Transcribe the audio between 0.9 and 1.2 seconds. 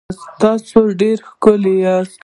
ډېر